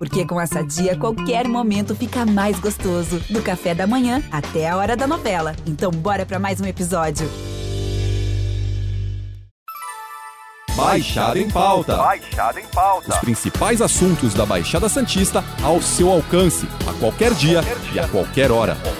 Porque 0.00 0.24
com 0.24 0.40
essa 0.40 0.62
dia, 0.64 0.96
qualquer 0.96 1.46
momento 1.46 1.94
fica 1.94 2.24
mais 2.24 2.58
gostoso. 2.58 3.20
Do 3.28 3.42
café 3.42 3.74
da 3.74 3.86
manhã 3.86 4.22
até 4.32 4.66
a 4.66 4.74
hora 4.78 4.96
da 4.96 5.06
novela. 5.06 5.54
Então, 5.66 5.90
bora 5.90 6.24
para 6.24 6.38
mais 6.38 6.58
um 6.58 6.64
episódio. 6.64 7.28
Baixada 10.74 11.38
em 11.38 11.50
Pauta. 11.50 11.96
Baixada 11.98 12.58
em 12.60 12.66
Pauta. 12.68 13.10
Os 13.12 13.18
principais 13.18 13.82
assuntos 13.82 14.32
da 14.32 14.46
Baixada 14.46 14.88
Santista 14.88 15.44
ao 15.62 15.82
seu 15.82 16.10
alcance, 16.10 16.66
a 16.88 16.94
qualquer 16.94 17.34
dia, 17.34 17.62
Qualquer 17.62 17.78
dia. 17.90 17.92
e 17.92 17.98
a 18.04 18.08
qualquer 18.08 18.50
hora. 18.50 18.76
Qualquer 18.76 18.88
hora. 18.88 18.99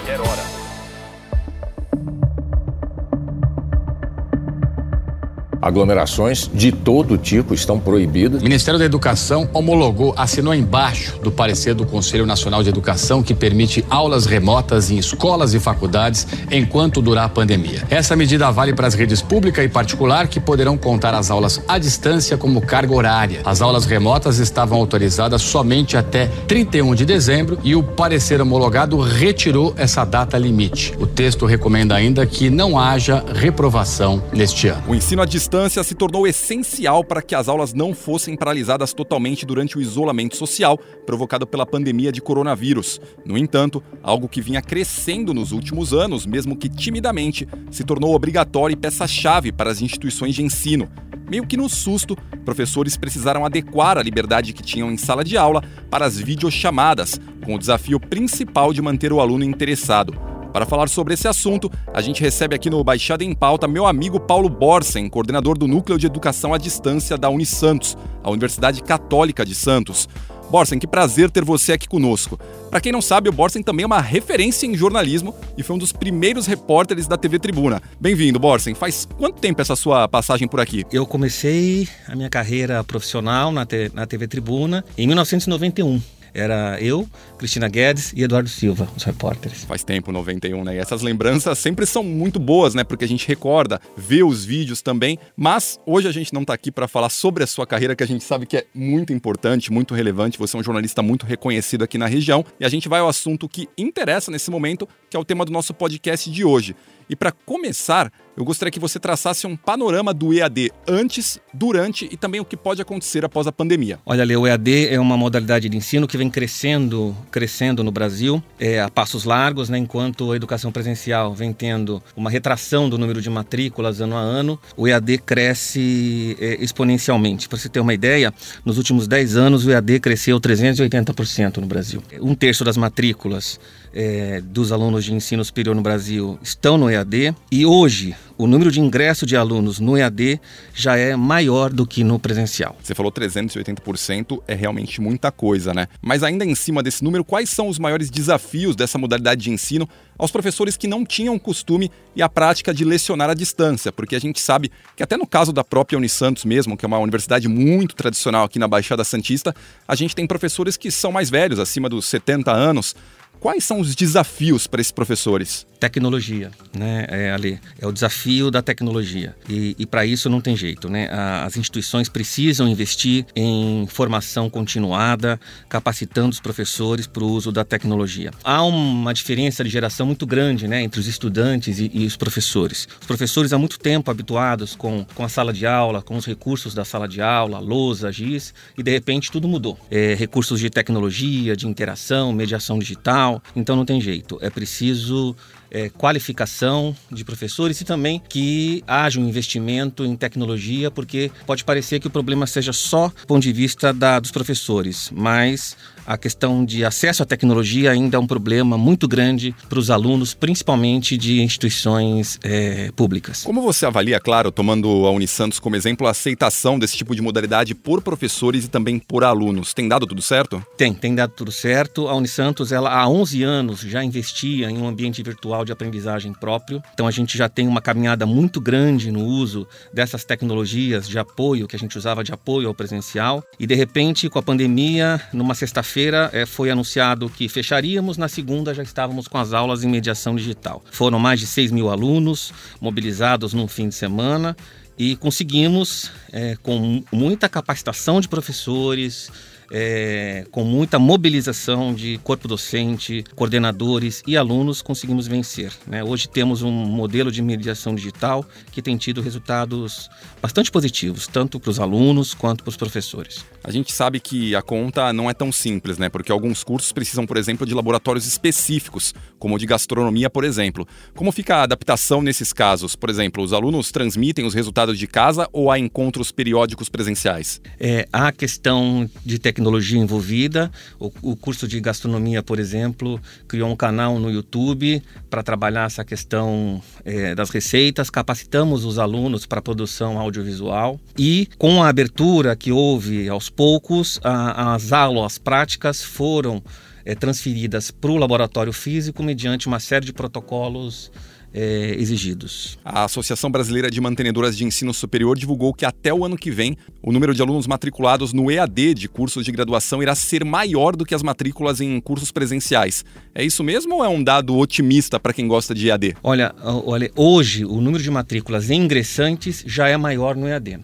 Aglomerações 5.71 6.51
de 6.53 6.73
todo 6.73 7.17
tipo 7.17 7.55
estão 7.55 7.79
proibidas. 7.79 8.41
O 8.41 8.45
Ministério 8.45 8.79
da 8.79 8.85
Educação 8.85 9.49
homologou, 9.55 10.13
assinou 10.17 10.53
embaixo 10.53 11.19
do 11.21 11.31
parecer 11.31 11.75
do 11.75 11.87
Conselho 11.87 12.27
Nacional 12.27 12.63
de 12.63 12.69
Educação 12.69 13.23
que 13.23 13.35
permite 13.35 13.85
aulas 13.89 14.27
remotas 14.27 14.91
em 14.91 14.99
escolas 14.99 15.55
e 15.55 15.61
faculdades 15.61 16.27
enquanto 16.51 17.01
durar 17.01 17.27
a 17.27 17.29
pandemia. 17.29 17.85
Essa 17.89 18.17
medida 18.17 18.51
vale 18.51 18.75
para 18.75 18.89
as 18.89 18.95
redes 18.95 19.23
pública 19.23 19.63
e 19.63 19.69
particular 19.69 20.27
que 20.27 20.41
poderão 20.41 20.77
contar 20.77 21.15
as 21.15 21.31
aulas 21.31 21.61
à 21.69 21.79
distância 21.79 22.37
como 22.37 22.61
carga 22.61 22.93
horária. 22.93 23.41
As 23.45 23.63
aulas 23.63 23.87
remotas 23.87 24.39
estavam 24.39 24.79
autorizadas 24.79 25.41
somente 25.41 25.97
até 25.97 26.27
31 26.49 26.97
de 26.97 27.07
dezembro 27.07 27.59
e 27.63 27.77
o 27.77 27.83
parecer 27.83 28.41
homologado 28.41 28.99
retirou 29.01 29.73
essa 29.77 30.05
data 30.05 30.37
limite. 30.37 30.93
O 30.99 31.07
texto 31.07 31.47
recomenda 31.47 31.95
ainda 31.95 32.27
que 32.27 32.51
não 32.51 32.77
haja 32.77 33.25
reprovação 33.33 34.23
neste 34.33 34.67
ano. 34.67 34.83
O 34.89 34.95
ensino 34.95 35.23
à 35.23 35.25
distância 35.25 35.60
se 35.69 35.95
tornou 35.95 36.27
essencial 36.27 37.05
para 37.05 37.21
que 37.21 37.35
as 37.35 37.49
aulas 37.49 37.75
não 37.75 37.93
fossem 37.93 38.37
paralisadas 38.37 38.93
totalmente 38.93 39.45
durante 39.45 39.77
o 39.77 39.81
isolamento 39.81 40.37
social 40.37 40.79
provocado 41.05 41.47
pela 41.47 41.67
pandemia 41.67 42.11
de 42.11 42.21
coronavírus. 42.21 43.01
No 43.25 43.37
entanto, 43.37 43.83
algo 44.03 44.29
que 44.29 44.41
vinha 44.41 44.63
crescendo 44.63 45.35
nos 45.35 45.53
últimos 45.53 45.93
anos, 45.93 46.25
mesmo 46.25 46.57
que 46.57 46.69
timidamente, 46.69 47.47
se 47.71 47.85
tornou 47.85 48.15
obrigatório 48.15 48.75
e 48.75 48.77
peça-chave 48.77 49.53
para 49.53 49.71
as 49.71 49.83
instituições 49.83 50.35
de 50.35 50.43
ensino. 50.43 50.89
Meio 51.29 51.47
que 51.47 51.57
no 51.57 51.69
susto, 51.69 52.17
professores 52.45 52.97
precisaram 52.97 53.45
adequar 53.45 53.99
a 53.99 54.03
liberdade 54.03 54.53
que 54.53 54.63
tinham 54.63 54.91
em 54.91 54.97
sala 54.97 55.23
de 55.23 55.37
aula 55.37 55.63
para 55.91 56.07
as 56.07 56.17
videochamadas, 56.17 57.21
com 57.45 57.55
o 57.55 57.59
desafio 57.59 58.01
principal 58.01 58.73
de 58.73 58.81
manter 58.81 59.13
o 59.13 59.21
aluno 59.21 59.45
interessado. 59.45 60.30
Para 60.53 60.67
falar 60.67 60.89
sobre 60.89 61.15
esse 61.15 61.29
assunto, 61.29 61.71
a 61.95 62.01
gente 62.01 62.21
recebe 62.21 62.57
aqui 62.57 62.69
no 62.69 62.83
Baixada 62.83 63.23
em 63.23 63.35
Pauta 63.35 63.69
meu 63.69 63.87
amigo 63.87 64.19
Paulo 64.19 64.49
Borsen, 64.49 65.09
coordenador 65.09 65.57
do 65.57 65.69
Núcleo 65.69 65.99
de 65.99 66.07
Educação 66.07 66.53
à 66.53 66.59
Distância 66.59 67.17
da 67.17 67.31
Unisantos, 67.31 67.97
a 68.23 68.31
Universidade 68.31 68.83
Católica 68.83 69.45
de 69.45 69.55
Santos. 69.55 70.09
Borsen, 70.51 70.81
que 70.81 70.87
prazer 70.87 71.31
ter 71.31 71.45
você 71.45 71.73
aqui 71.73 71.87
conosco. 71.87 72.37
Para 72.69 72.81
quem 72.81 72.91
não 72.91 73.01
sabe, 73.01 73.29
o 73.29 73.33
Borsen 73.33 73.63
também 73.63 73.85
é 73.85 73.87
uma 73.87 74.01
referência 74.01 74.67
em 74.67 74.75
jornalismo 74.75 75.33
e 75.57 75.63
foi 75.63 75.77
um 75.77 75.79
dos 75.79 75.93
primeiros 75.93 76.47
repórteres 76.47 77.07
da 77.07 77.17
TV 77.17 77.39
Tribuna. 77.39 77.81
Bem-vindo, 78.01 78.41
Borsen. 78.41 78.75
Faz 78.75 79.07
quanto 79.17 79.41
tempo 79.41 79.63
essa 79.63 79.77
sua 79.77 80.09
passagem 80.09 80.49
por 80.49 80.59
aqui? 80.59 80.85
Eu 80.93 81.07
comecei 81.07 81.89
a 82.09 82.17
minha 82.17 82.29
carreira 82.29 82.83
profissional 82.83 83.53
na, 83.53 83.65
na 83.95 84.07
TV 84.07 84.27
Tribuna 84.27 84.85
em 84.99 85.07
1991. 85.07 86.01
Era 86.35 86.79
eu, 86.81 87.09
Cristina 87.39 87.69
Guedes 87.69 88.13
e 88.15 88.23
Eduardo 88.23 88.49
Silva, 88.49 88.89
os 88.97 89.05
repórteres. 89.05 89.65
Faz 89.65 89.83
tempo, 89.83 90.13
91, 90.13 90.65
né? 90.65 90.77
E 90.77 90.79
essas 90.79 91.03
lembranças 91.03 91.59
sempre 91.59 91.87
são 91.87 92.03
muito 92.03 92.39
boas, 92.39 92.75
né? 92.75 92.85
Porque 92.85 93.05
a 93.05 93.09
gente 93.09 93.27
recorda, 93.27 93.81
vê 93.97 94.23
os 94.23 94.45
vídeos 94.45 94.83
também. 94.83 95.19
Mas 95.37 95.79
hoje 95.87 96.09
a 96.09 96.13
gente 96.13 96.33
não 96.33 96.45
tá 96.45 96.55
aqui 96.55 96.71
para 96.71 96.89
falar 96.89 97.09
sobre 97.09 97.45
a 97.45 97.47
sua 97.47 97.67
carreira, 97.67 97.97
que 97.97 98.03
a 98.03 98.07
gente 98.07 98.25
sabe 98.25 98.47
que 98.47 98.57
é 98.57 98.67
muito 98.75 99.13
importante, 99.13 99.73
muito 99.73 99.95
relevante. 99.95 100.39
Você 100.39 100.57
é 100.57 100.61
um 100.61 100.63
jornalista 100.63 101.03
muito 101.03 101.27
reconhecido 101.27 101.85
aqui 101.85 101.99
na 101.99 102.07
região. 102.07 102.45
E 102.59 102.65
a 102.65 102.69
gente 102.69 102.89
vai 102.89 103.01
ao 103.01 103.09
assunto 103.09 103.49
que 103.49 103.69
interessa 103.77 104.31
nesse 104.31 104.51
momento, 104.51 104.89
que 105.09 105.17
é 105.17 105.21
o 105.21 105.25
tema 105.25 105.45
do 105.45 105.53
nosso 105.53 105.73
podcast 105.75 106.31
de 106.31 106.45
hoje. 106.45 106.75
E 107.11 107.17
para 107.17 107.33
começar, 107.33 108.13
eu 108.37 108.45
gostaria 108.45 108.71
que 108.71 108.79
você 108.79 109.01
traçasse 109.01 109.45
um 109.45 109.57
panorama 109.57 110.15
do 110.15 110.33
EAD 110.33 110.71
antes, 110.87 111.41
durante 111.53 112.09
e 112.11 112.17
também 112.17 112.41
o 112.41 112.45
que 112.45 112.57
pode 112.57 112.81
acontecer 112.81 113.25
após 113.25 113.49
a 113.49 113.53
pandemia. 113.53 113.99
Olha, 114.07 114.25
Lê, 114.25 114.37
o 114.37 114.47
EAD 114.47 114.87
é 114.87 115.01
uma 115.01 115.17
modalidade 115.17 115.69
de 115.69 115.77
ensino 115.77 116.07
que 116.07 116.17
vem 116.21 116.29
crescendo, 116.29 117.17
crescendo 117.31 117.83
no 117.83 117.91
Brasil, 117.91 118.43
é, 118.59 118.79
a 118.79 118.91
passos 118.91 119.25
largos, 119.25 119.71
né, 119.71 119.79
enquanto 119.79 120.31
a 120.31 120.37
educação 120.37 120.71
presencial 120.71 121.35
vem 121.35 121.51
tendo 121.51 122.03
uma 122.15 122.29
retração 122.29 122.91
do 122.91 122.99
número 122.99 123.23
de 123.23 123.31
matrículas 123.31 124.03
ano 124.03 124.17
a 124.17 124.21
ano, 124.21 124.61
o 124.77 124.87
EAD 124.87 125.17
cresce 125.25 126.37
é, 126.39 126.63
exponencialmente. 126.63 127.49
Para 127.49 127.57
você 127.57 127.71
ter 127.71 127.81
uma 127.81 127.95
ideia, 127.95 128.35
nos 128.67 128.77
últimos 128.77 129.09
10 129.09 129.37
anos 129.37 129.65
o 129.65 129.71
EAD 129.71 129.99
cresceu 130.01 130.39
380% 130.39 131.57
no 131.57 131.67
Brasil. 131.67 132.03
Um 132.21 132.35
terço 132.35 132.65
das 132.65 132.77
matrículas 132.77 133.59
é, 133.95 134.43
dos 134.43 134.73
alunos 134.73 135.07
de 135.07 135.15
ensino 135.15 135.43
superior 135.43 135.75
no 135.75 135.81
Brasil 135.81 136.39
estão 136.43 136.77
no 136.77 136.91
EAD 136.91 137.35
e 137.51 137.65
hoje 137.65 138.15
o 138.41 138.47
número 138.47 138.73
de 138.73 138.81
ingresso 138.81 139.27
de 139.27 139.37
alunos 139.37 139.79
no 139.79 139.99
EAD 139.99 140.41
já 140.73 140.97
é 140.97 141.15
maior 141.15 141.71
do 141.71 141.87
que 141.87 142.03
no 142.03 142.19
presencial. 142.19 142.75
Você 142.83 142.95
falou 142.95 143.13
380%, 143.13 144.43
é 144.49 144.55
realmente 144.55 144.99
muita 144.99 145.31
coisa, 145.31 145.75
né? 145.75 145.89
Mas 146.01 146.23
ainda 146.23 146.43
em 146.43 146.55
cima 146.55 146.83
desse 146.83 147.05
número, 147.05 147.23
quais 147.23 147.51
são 147.51 147.69
os 147.69 147.79
maiores 147.79 148.09
desafios 148.09 148.75
dessa 148.75 148.97
modalidade 148.97 149.43
de 149.43 149.51
ensino 149.51 149.87
aos 150.19 150.31
professores 150.31 150.75
que 150.75 150.89
não 150.89 151.05
tinham 151.05 151.35
o 151.35 151.41
costume 151.41 151.91
e 152.17 152.23
a 152.23 152.31
prática 152.31 152.73
de 152.73 152.83
lecionar 152.83 153.29
à 153.29 153.35
distância? 153.35 153.93
Porque 153.93 154.17
a 154.17 154.21
gente 154.21 154.41
sabe 154.41 154.73
que 154.97 155.03
até 155.03 155.19
no 155.19 155.27
caso 155.27 155.53
da 155.53 155.63
própria 155.63 155.99
Unisantos 155.99 156.47
mesmo, 156.47 156.79
que 156.79 156.85
é 156.87 156.89
uma 156.89 156.99
universidade 156.99 157.47
muito 157.47 157.95
tradicional 157.95 158.45
aqui 158.45 158.59
na 158.59 158.67
Baixada 158.67 159.05
Santista, 159.05 159.55
a 159.87 159.95
gente 159.95 160.17
tem 160.17 160.27
professores 160.27 160.79
que 160.79 160.91
são 160.91 161.13
mais 161.13 161.29
velhos, 161.29 161.59
acima 161.59 161.91
dos 161.91 162.07
70 162.07 162.51
anos. 162.51 162.97
Quais 163.41 163.65
são 163.65 163.81
os 163.81 163.95
desafios 163.95 164.67
para 164.67 164.83
esses 164.83 164.93
professores? 164.93 165.67
Tecnologia, 165.81 166.51
né, 166.77 167.07
é, 167.09 167.33
Ali? 167.33 167.59
É 167.81 167.87
o 167.87 167.93
desafio 167.93 168.51
da 168.51 168.61
tecnologia. 168.61 169.35
E, 169.49 169.75
e 169.79 169.87
para 169.87 170.05
isso 170.05 170.29
não 170.29 170.39
tem 170.39 170.55
jeito, 170.55 170.91
né? 170.91 171.09
As 171.11 171.57
instituições 171.57 172.07
precisam 172.07 172.69
investir 172.69 173.25
em 173.35 173.87
formação 173.89 174.51
continuada, 174.51 175.41
capacitando 175.71 176.29
os 176.29 176.41
professores 176.41 177.07
para 177.07 177.25
o 177.25 177.29
uso 177.31 177.51
da 177.51 177.65
tecnologia. 177.65 178.31
Há 178.45 178.63
uma 178.63 179.15
diferença 179.15 179.65
de 179.65 179.71
geração 179.71 180.05
muito 180.05 180.27
grande, 180.27 180.69
né, 180.69 180.83
entre 180.83 181.01
os 181.01 181.07
estudantes 181.07 181.79
e, 181.79 181.91
e 181.95 182.05
os 182.05 182.19
professores. 182.19 182.87
Os 183.01 183.07
professores 183.07 183.55
há 183.55 183.59
muito 183.59 183.79
tempo 183.79 184.11
habituados 184.11 184.77
com, 184.77 185.07
com 185.15 185.25
a 185.25 185.31
sala 185.31 185.51
de 185.51 185.67
aula, 185.67 186.03
com 186.03 186.15
os 186.15 186.27
recursos 186.27 186.75
da 186.75 186.85
sala 186.85 187.09
de 187.09 187.23
aula, 187.23 187.59
lousa, 187.59 188.13
giz, 188.13 188.53
e 188.77 188.83
de 188.83 188.91
repente 188.91 189.31
tudo 189.31 189.49
mudou. 189.49 189.79
É, 189.91 190.15
recursos 190.15 190.61
de 190.61 190.69
tecnologia, 190.69 191.57
de 191.57 191.67
interação, 191.67 192.35
mediação 192.35 192.79
digital. 192.79 193.30
Então 193.55 193.77
não 193.77 193.85
tem 193.85 194.01
jeito. 194.01 194.39
É 194.41 194.49
preciso 194.49 195.37
é, 195.71 195.89
qualificação 195.89 196.97
de 197.11 197.25
professores 197.25 197.81
e 197.81 197.85
também 197.85 198.21
que 198.29 198.83
haja 198.87 199.21
um 199.21 199.29
investimento 199.29 200.05
em 200.05 200.17
tecnologia, 200.17 200.91
porque 200.91 201.31
pode 201.47 201.65
parecer 201.65 202.01
que 202.01 202.07
o 202.07 202.11
problema 202.11 202.47
seja 202.47 202.73
só 202.73 203.09
do 203.09 203.27
ponto 203.27 203.43
de 203.43 203.53
vista 203.53 203.93
da, 203.93 204.19
dos 204.19 204.31
professores, 204.31 205.11
mas 205.15 205.77
a 206.07 206.19
questão 206.19 206.65
de 206.65 206.85
acesso 206.85 207.23
à 207.23 207.27
tecnologia 207.27 207.93
ainda 207.93 208.17
é 208.17 208.21
um 208.21 208.27
problema 208.27 208.77
muito 208.77 209.07
grande 209.07 209.55
para 209.69 209.79
os 209.79 209.91
alunos, 209.91 210.35
principalmente 210.35 211.17
de 211.17 211.41
instituições 211.41 212.39
é, 212.43 212.91
públicas. 212.97 213.45
Como 213.45 213.63
você 213.63 213.87
avalia, 213.87 214.19
claro, 214.19 214.51
tomando 214.51 215.07
a 215.07 215.11
Unisantos 215.11 215.61
como 215.61 215.77
exemplo, 215.77 216.07
a 216.07 216.11
aceitação 216.11 216.79
desse 216.79 216.97
tipo 216.97 217.15
de 217.15 217.23
modalidade 217.23 217.75
por 217.75 218.03
professores 218.03 218.65
e 218.65 218.69
também 218.69 218.99
por 218.99 219.23
alunos? 219.23 219.73
Tem 219.73 219.87
dado 219.87 220.07
tudo 220.07 220.21
certo? 220.23 220.65
Tem, 220.77 220.93
tem 220.93 221.15
dado 221.15 221.33
tudo 221.33 221.53
certo. 221.53 222.09
A 222.09 222.15
Unisantos, 222.17 222.73
ela 222.73 222.91
há 222.91 223.09
11 223.09 223.43
anos 223.43 223.81
já 223.81 224.03
investia 224.03 224.69
em 224.69 224.79
um 224.79 224.89
ambiente 224.89 225.23
virtual 225.23 225.60
de 225.65 225.73
aprendizagem 225.73 226.33
próprio. 226.33 226.83
Então 226.93 227.07
a 227.07 227.11
gente 227.11 227.37
já 227.37 227.49
tem 227.49 227.67
uma 227.67 227.81
caminhada 227.81 228.27
muito 228.27 228.61
grande 228.61 229.11
no 229.11 229.25
uso 229.25 229.67
dessas 229.93 230.25
tecnologias 230.25 231.09
de 231.09 231.19
apoio 231.19 231.67
que 231.67 231.77
a 231.77 231.79
gente 231.79 231.97
usava 231.97 232.25
de 232.25 232.33
apoio 232.33 232.69
ao 232.69 232.75
presencial. 232.75 233.43
E 233.59 233.67
de 233.67 233.75
repente, 233.75 234.29
com 234.29 234.39
a 234.39 234.43
pandemia, 234.43 235.21
numa 235.33 235.55
sexta-feira 235.55 236.31
eh, 236.33 236.47
foi 236.47 236.71
anunciado 236.71 237.29
que 237.29 237.49
fecharíamos, 237.49 238.17
na 238.17 238.29
segunda 238.29 238.75
já 238.75 238.83
estávamos 238.83 239.29
com 239.29 239.39
as 239.39 239.53
aulas 239.53 239.85
em 239.85 239.89
mediação 239.89 240.37
digital. 240.37 240.83
Foram 240.91 241.19
mais 241.19 241.41
de 241.41 241.47
6 241.47 241.71
mil 241.71 241.91
alunos 241.91 242.53
mobilizados 242.81 243.53
num 243.53 243.69
fim 243.69 243.89
de 243.89 243.95
semana 243.95 244.57
e 244.99 245.17
conseguimos, 245.17 246.11
eh, 246.31 246.57
com 246.63 247.03
muita 247.11 247.49
capacitação 247.49 248.21
de 248.21 248.29
professores, 248.29 249.31
é, 249.71 250.45
com 250.51 250.65
muita 250.65 250.99
mobilização 250.99 251.95
de 251.95 252.19
corpo 252.19 252.49
docente, 252.49 253.25
coordenadores 253.35 254.23
e 254.27 254.37
alunos, 254.37 254.83
conseguimos 254.83 255.29
vencer. 255.29 255.73
né? 255.87 256.03
Hoje 256.03 256.29
temos 256.29 256.63
um 256.63 256.73
modelo 256.73 257.31
de 257.31 257.41
mediação 257.41 257.95
digital 257.95 258.45
que 258.73 258.83
tem 258.83 258.97
tido 258.97 259.21
resultados 259.21 260.11
bastante 260.43 260.71
positivos, 260.71 261.27
tanto 261.27 261.61
para 261.61 261.71
os 261.71 261.79
alunos 261.79 262.35
quanto 262.35 262.65
para 262.65 262.71
os 262.71 262.77
professores. 262.77 263.45
A 263.63 263.71
gente 263.71 263.93
sabe 263.93 264.19
que 264.19 264.55
a 264.57 264.63
conta 264.63 265.13
não 265.13 265.31
é 265.31 265.35
tão 265.35 265.53
simples, 265.53 265.99
né? 265.99 266.09
Porque 266.09 266.33
alguns 266.33 266.65
cursos 266.65 266.93
precisam, 266.93 267.27
por 267.27 267.37
exemplo, 267.37 267.67
de 267.67 267.75
laboratórios 267.75 268.27
específicos, 268.27 269.15
como 269.39 269.55
o 269.55 269.59
de 269.59 269.67
gastronomia, 269.67 270.31
por 270.31 270.45
exemplo. 270.45 270.89
Como 271.15 271.31
fica 271.31 271.57
a 271.57 271.63
adaptação 271.63 272.23
nesses 272.23 272.53
casos? 272.53 272.97
Por 272.97 273.11
exemplo, 273.11 273.45
os 273.45 273.53
alunos 273.53 273.93
transmitem 273.93 274.47
os 274.47 274.55
resultados 274.55 274.99
de 274.99 275.07
casa 275.07 275.49
ou 275.53 275.71
há 275.71 275.79
encontros 275.79 276.33
periódicos 276.33 276.89
presenciais? 276.89 277.61
É, 277.79 278.09
a 278.13 278.33
questão 278.33 279.09
de 279.25 279.39
tecnologia 279.39 279.60
tecnologia 279.61 279.99
envolvida. 279.99 280.71
O, 280.99 281.13
o, 281.21 281.37
curso 281.37 281.69
de 281.69 281.79
gastronomia, 281.81 282.43
por 282.43 282.59
exemplo, 282.59 283.21
criou 283.47 283.71
um 283.71 283.77
canal 283.77 284.19
no 284.19 284.31
YouTube 284.31 285.03
para 285.29 285.43
trabalhar 285.43 285.85
essa 285.85 286.03
questão 286.03 286.83
é, 287.05 287.35
das 287.35 287.51
receitas. 287.51 288.09
Capacitamos 288.09 288.85
os 288.87 288.99
alunos 288.99 289.45
para 289.45 289.61
produção 289.61 290.19
audiovisual 290.19 290.99
e 291.19 291.47
com 291.59 291.83
a 291.83 291.89
abertura 291.89 292.57
que 292.57 292.73
houve 292.73 293.29
aos 293.29 293.51
poucos, 293.51 294.19
a, 294.25 294.75
as 294.75 294.93
aulas 294.93 295.37
práticas 295.37 296.03
foram 296.03 296.63
é, 297.05 297.15
transferidas 297.15 297.91
para 297.91 298.11
o 298.11 298.17
laboratório 298.17 298.73
físico 298.73 299.23
mediante 299.23 299.67
uma 299.67 299.79
série 299.79 300.07
de 300.07 300.13
protocolos 300.13 301.11
é, 301.53 301.97
exigidos. 301.99 302.79
A 302.85 303.05
Associação 303.05 303.51
Brasileira 303.51 303.91
de 303.91 304.01
Mantenedoras 304.01 304.57
de 304.57 304.65
Ensino 304.65 304.95
Superior 304.95 305.37
divulgou 305.37 305.75
que 305.75 305.85
até 305.85 306.13
o 306.13 306.25
ano 306.25 306.37
que 306.37 306.51
vem 306.51 306.77
o 307.03 307.13
número 307.13 307.35
de 307.35 307.43
alunos 307.43 307.67
matriculados 307.67 308.33
no 308.33 308.51
EAD 308.51 308.95
de 308.95 309.09
cursos 309.09 309.45
de 309.45 309.53
graduação 309.53 310.03
irá 310.03 310.15
ser 310.15 310.45
maior 310.45 310.95
do 310.95 311.05
que 311.05 311.15
as 311.15 311.23
matrículas 311.23 311.81
em 311.81 312.01
cursos 312.01 312.31
presenciais. 312.31 313.05
É 313.35 313.45
isso 313.45 313.65
mesmo 313.65 313.97
ou 313.97 314.05
é 314.05 314.09
um 314.09 314.23
dado 314.23 314.57
otimista 314.57 315.19
para 315.19 315.33
quem 315.33 315.49
gosta 315.49 315.75
de 315.75 315.89
EAD? 315.89 316.17
Olha, 316.23 316.55
olha, 316.63 317.11
hoje 317.17 317.65
o 317.65 317.81
número 317.81 318.03
de 318.03 318.11
matrículas 318.11 318.71
ingressantes 318.71 319.65
já 319.67 319.89
é 319.89 319.97
maior 319.97 320.37
no 320.37 320.47
EAD. 320.49 320.81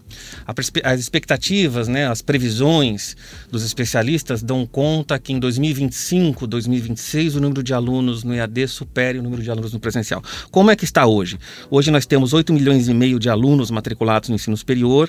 As 0.83 0.99
expectativas, 0.99 1.87
né, 1.87 2.07
as 2.07 2.21
previsões 2.21 3.15
dos 3.49 3.63
especialistas 3.63 4.41
dão 4.43 4.65
conta 4.65 5.17
que 5.19 5.33
em 5.33 5.39
2025, 5.39 6.47
2026 6.47 7.35
o 7.35 7.41
número 7.41 7.63
de 7.63 7.73
alunos 7.73 8.23
no 8.23 8.33
EAD 8.33 8.67
supere 8.67 9.19
o 9.19 9.23
número 9.23 9.41
de 9.41 9.49
alunos 9.49 9.73
no 9.73 9.79
presencial. 9.79 10.21
Como 10.57 10.71
é 10.71 10.75
que 10.75 10.85
está 10.85 11.05
hoje? 11.05 11.37
Hoje 11.69 11.91
nós 11.91 12.07
temos 12.07 12.33
8 12.33 12.51
milhões 12.51 12.87
e 12.87 12.93
meio 12.95 13.19
de 13.19 13.29
alunos 13.29 13.69
matriculados 13.69 14.27
no 14.27 14.33
ensino 14.33 14.57
superior 14.57 15.07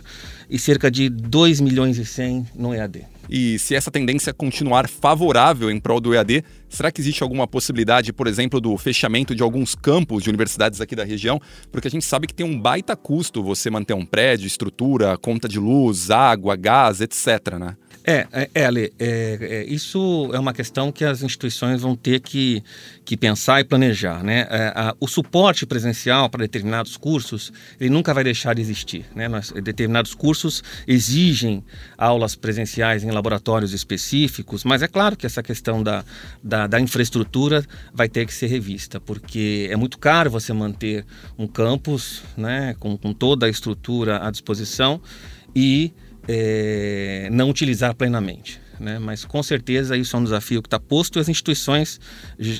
e 0.50 0.58
cerca 0.58 0.90
de 0.90 1.08
2 1.08 1.62
milhões 1.62 1.96
e 1.96 2.04
100 2.04 2.48
no 2.54 2.74
EAD. 2.74 3.06
E 3.30 3.58
se 3.58 3.74
essa 3.74 3.90
tendência 3.90 4.34
continuar 4.34 4.86
favorável 4.86 5.70
em 5.70 5.80
prol 5.80 6.02
do 6.02 6.12
EAD, 6.12 6.44
será 6.69 6.91
que 6.91 7.00
existe 7.00 7.23
alguma 7.23 7.47
possibilidade, 7.47 8.12
por 8.12 8.26
exemplo, 8.26 8.61
do 8.61 8.76
fechamento 8.76 9.35
de 9.35 9.43
alguns 9.43 9.75
campos 9.75 10.23
de 10.23 10.29
universidades 10.29 10.81
aqui 10.81 10.94
da 10.94 11.05
região? 11.05 11.41
Porque 11.70 11.88
a 11.88 11.91
gente 11.91 12.05
sabe 12.05 12.26
que 12.26 12.35
tem 12.35 12.47
um 12.47 12.59
baita 12.59 12.97
custo 12.97 13.43
você 13.43 13.70
manter 13.70 13.94
um 13.94 14.05
prédio, 14.05 14.47
estrutura, 14.47 15.17
conta 15.19 15.49
de 15.49 15.59
luz, 15.59 16.11
água, 16.11 16.56
gás, 16.56 17.00
etc. 17.00 17.55
Né? 17.59 17.76
É, 18.11 18.26
é, 18.32 18.50
é, 18.55 18.65
Ale, 18.65 18.91
é, 18.99 19.38
é, 19.38 19.65
isso 19.65 20.31
é 20.32 20.38
uma 20.38 20.55
questão 20.55 20.91
que 20.91 21.05
as 21.05 21.23
instituições 21.23 21.82
vão 21.82 21.94
ter 21.94 22.20
que, 22.20 22.65
que 23.05 23.19
pensar 23.19 23.61
e 23.61 23.65
planejar. 23.65 24.25
Né? 24.25 24.47
É, 24.49 24.73
a, 24.75 24.97
o 24.99 25.06
suporte 25.06 25.67
presencial 25.67 26.31
para 26.31 26.41
determinados 26.41 26.97
cursos, 26.97 27.53
ele 27.79 27.91
nunca 27.91 28.15
vai 28.15 28.25
deixar 28.25 28.55
de 28.55 28.62
existir. 28.62 29.05
Né? 29.15 29.29
Nós, 29.29 29.53
determinados 29.53 30.15
cursos 30.15 30.65
exigem 30.87 31.62
aulas 31.99 32.35
presenciais 32.35 33.05
em 33.05 33.11
laboratórios 33.11 33.75
específicos, 33.75 34.65
mas 34.65 34.82
é 34.82 34.88
claro 34.88 35.15
que 35.15 35.26
essa 35.26 35.43
questão 35.43 35.82
da, 35.82 36.03
da, 36.43 36.57
da 36.66 36.81
infraestrutura 36.81 37.64
vai 37.93 38.08
ter 38.08 38.26
que 38.26 38.34
ser 38.34 38.46
revista, 38.46 39.00
porque 39.00 39.69
é 39.70 39.76
muito 39.76 39.99
caro 39.99 40.31
você 40.31 40.52
manter 40.52 41.05
um 41.38 41.46
campus 41.46 42.22
né, 42.37 42.75
com, 42.78 42.96
com 42.96 43.12
toda 43.12 43.46
a 43.46 43.49
estrutura 43.49 44.26
à 44.26 44.31
disposição 44.31 45.00
e 45.55 45.93
é, 46.26 47.28
não 47.32 47.49
utilizar 47.49 47.94
plenamente. 47.94 48.60
Né? 48.78 48.99
Mas 48.99 49.25
com 49.25 49.43
certeza 49.43 49.96
isso 49.96 50.16
é 50.16 50.19
um 50.19 50.25
desafio 50.25 50.62
que 50.62 50.66
está 50.66 50.78
posto 50.78 51.19
e 51.19 51.20
as 51.20 51.28
instituições 51.28 52.00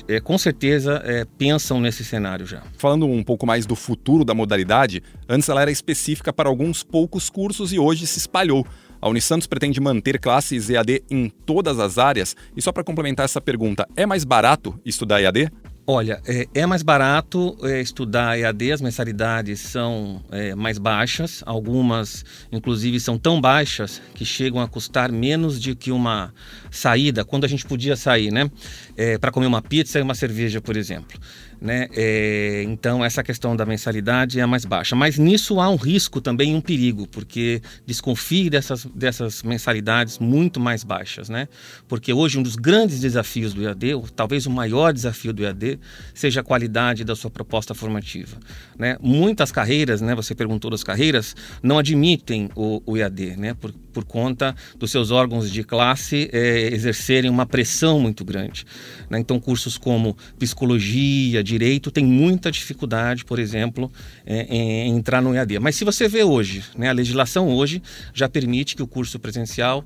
é, 0.07 0.19
com 0.19 0.37
certeza 0.37 1.01
é, 1.05 1.25
pensam 1.37 1.79
nesse 1.79 2.03
cenário 2.03 2.45
já. 2.45 2.61
Falando 2.77 3.05
um 3.05 3.23
pouco 3.23 3.45
mais 3.45 3.65
do 3.65 3.75
futuro 3.75 4.25
da 4.25 4.33
modalidade, 4.33 5.01
antes 5.27 5.47
ela 5.47 5.61
era 5.61 5.71
específica 5.71 6.33
para 6.33 6.49
alguns 6.49 6.83
poucos 6.83 7.29
cursos 7.29 7.71
e 7.71 7.79
hoje 7.79 8.05
se 8.05 8.19
espalhou. 8.19 8.65
A 9.01 9.07
Unisantos 9.07 9.47
pretende 9.47 9.79
manter 9.79 10.19
classes 10.19 10.69
EAD 10.69 11.03
em 11.09 11.29
todas 11.29 11.79
as 11.79 11.97
áreas. 11.97 12.35
E 12.55 12.61
só 12.61 12.71
para 12.71 12.83
complementar 12.83 13.25
essa 13.25 13.39
pergunta, 13.39 13.87
é 13.95 14.05
mais 14.05 14.23
barato 14.23 14.79
estudar 14.85 15.21
EAD? 15.21 15.49
Olha, 15.91 16.21
é, 16.27 16.47
é 16.53 16.65
mais 16.67 16.83
barato 16.83 17.57
é, 17.63 17.81
estudar 17.81 18.37
EAD, 18.37 18.73
as 18.73 18.79
mensalidades 18.79 19.59
são 19.59 20.23
é, 20.29 20.53
mais 20.53 20.77
baixas, 20.77 21.41
algumas 21.47 22.23
inclusive 22.51 22.99
são 22.99 23.17
tão 23.17 23.41
baixas 23.41 23.99
que 24.13 24.23
chegam 24.23 24.61
a 24.61 24.67
custar 24.67 25.11
menos 25.11 25.59
de 25.59 25.73
que 25.73 25.91
uma 25.91 26.31
saída, 26.69 27.25
quando 27.25 27.45
a 27.45 27.47
gente 27.47 27.65
podia 27.65 27.95
sair, 27.95 28.31
né? 28.31 28.51
É, 28.95 29.17
para 29.17 29.31
comer 29.31 29.47
uma 29.47 29.63
pizza 29.63 29.97
e 29.97 30.03
uma 30.03 30.13
cerveja, 30.13 30.61
por 30.61 30.77
exemplo. 30.77 31.19
Né? 31.61 31.87
É, 31.93 32.63
então, 32.63 33.03
essa 33.03 33.21
questão 33.21 33.55
da 33.55 33.65
mensalidade 33.65 34.39
é 34.39 34.43
a 34.43 34.47
mais 34.47 34.65
baixa. 34.65 34.95
Mas 34.95 35.17
nisso 35.17 35.59
há 35.59 35.69
um 35.69 35.75
risco 35.75 36.21
também, 36.21 36.55
um 36.55 36.61
perigo, 36.61 37.07
porque 37.07 37.61
desconfie 37.85 38.49
dessas, 38.49 38.85
dessas 38.85 39.43
mensalidades 39.43 40.19
muito 40.19 40.59
mais 40.59 40.83
baixas. 40.83 41.29
Né? 41.29 41.47
Porque 41.87 42.13
hoje 42.13 42.37
um 42.37 42.43
dos 42.43 42.55
grandes 42.55 42.99
desafios 42.99 43.53
do 43.53 43.63
EAD, 43.63 43.95
ou 43.95 44.07
talvez 44.07 44.45
o 44.45 44.51
maior 44.51 44.93
desafio 44.93 45.33
do 45.33 45.43
EAD, 45.43 45.79
seja 46.13 46.41
a 46.41 46.43
qualidade 46.43 47.03
da 47.03 47.15
sua 47.15 47.29
proposta 47.29 47.73
formativa. 47.73 48.37
Né? 48.77 48.97
Muitas 49.01 49.51
carreiras, 49.51 50.01
né, 50.01 50.15
você 50.15 50.33
perguntou 50.33 50.71
das 50.71 50.83
carreiras, 50.83 51.35
não 51.61 51.77
admitem 51.77 52.49
o, 52.55 52.81
o 52.85 52.97
EAD, 52.97 53.35
né? 53.37 53.53
Por 53.99 54.05
conta 54.05 54.55
dos 54.77 54.91
seus 54.91 55.11
órgãos 55.11 55.51
de 55.51 55.61
classe 55.61 56.29
é, 56.31 56.73
exercerem 56.73 57.29
uma 57.29 57.45
pressão 57.45 57.99
muito 57.99 58.23
grande. 58.23 58.65
Né? 59.09 59.19
Então, 59.19 59.39
cursos 59.39 59.77
como 59.77 60.15
psicologia, 60.37 61.43
direito 61.43 61.91
tem 61.91 62.05
muita 62.05 62.49
dificuldade, 62.49 63.25
por 63.25 63.39
exemplo, 63.39 63.91
é, 64.25 64.43
em 64.43 64.95
entrar 64.95 65.21
no 65.21 65.35
EAD. 65.35 65.59
Mas 65.59 65.75
se 65.75 65.83
você 65.83 66.07
vê 66.07 66.23
hoje, 66.23 66.63
né, 66.77 66.89
a 66.89 66.93
legislação 66.93 67.49
hoje 67.49 67.81
já 68.13 68.29
permite 68.29 68.75
que 68.75 68.81
o 68.81 68.87
curso 68.87 69.19
presencial 69.19 69.83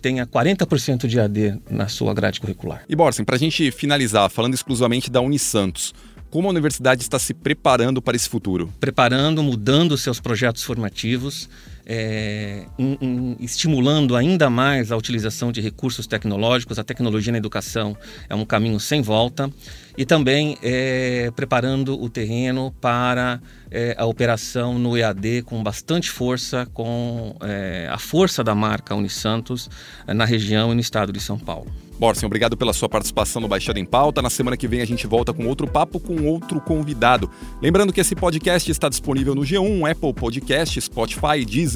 tenha 0.00 0.24
40% 0.24 1.08
de 1.08 1.18
EAD 1.18 1.60
na 1.68 1.88
sua 1.88 2.14
grade 2.14 2.40
curricular. 2.40 2.84
E 2.88 2.94
Borsen, 2.94 3.24
para 3.24 3.34
a 3.34 3.38
gente 3.38 3.72
finalizar, 3.72 4.30
falando 4.30 4.54
exclusivamente 4.54 5.10
da 5.10 5.20
Unisantos, 5.20 5.92
como 6.30 6.48
a 6.48 6.50
universidade 6.50 7.02
está 7.02 7.18
se 7.18 7.32
preparando 7.32 8.02
para 8.02 8.14
esse 8.14 8.28
futuro? 8.28 8.72
Preparando, 8.78 9.42
mudando 9.42 9.96
seus 9.96 10.20
projetos 10.20 10.62
formativos, 10.62 11.48
é, 11.86 12.66
in, 12.78 12.98
in, 13.00 13.36
estimulando 13.40 14.16
ainda 14.16 14.50
mais 14.50 14.90
a 14.90 14.96
utilização 14.96 15.52
de 15.52 15.60
recursos 15.60 16.06
tecnológicos. 16.06 16.78
A 16.78 16.84
tecnologia 16.84 17.30
na 17.30 17.38
educação 17.38 17.96
é 18.28 18.34
um 18.34 18.44
caminho 18.44 18.80
sem 18.80 19.00
volta 19.00 19.50
e 19.96 20.04
também 20.04 20.58
é, 20.62 21.30
preparando 21.34 22.00
o 22.00 22.10
terreno 22.10 22.74
para 22.80 23.40
é, 23.70 23.94
a 23.98 24.04
operação 24.04 24.78
no 24.78 24.96
EAD 24.96 25.42
com 25.42 25.62
bastante 25.62 26.10
força, 26.10 26.66
com 26.74 27.36
é, 27.40 27.88
a 27.90 27.98
força 27.98 28.42
da 28.42 28.54
marca 28.54 28.94
Unisantos 28.94 29.70
é, 30.06 30.12
na 30.12 30.24
região 30.24 30.72
e 30.72 30.74
no 30.74 30.80
estado 30.80 31.12
de 31.12 31.20
São 31.20 31.38
Paulo. 31.38 31.70
Borsen, 31.98 32.26
obrigado 32.26 32.58
pela 32.58 32.74
sua 32.74 32.90
participação 32.90 33.40
no 33.40 33.48
Baixada 33.48 33.80
em 33.80 33.84
Pauta. 33.84 34.20
Na 34.20 34.28
semana 34.28 34.56
que 34.56 34.68
vem 34.68 34.82
a 34.82 34.84
gente 34.84 35.06
volta 35.06 35.32
com 35.32 35.46
outro 35.46 35.66
papo 35.66 35.98
com 35.98 36.26
outro 36.26 36.60
convidado. 36.60 37.30
Lembrando 37.60 37.90
que 37.92 38.00
esse 38.00 38.14
podcast 38.14 38.70
está 38.70 38.88
disponível 38.88 39.34
no 39.34 39.42
G1, 39.42 39.90
Apple 39.90 40.12
Podcast, 40.12 40.78
Spotify, 40.78 41.44
Deezer, 41.44 41.75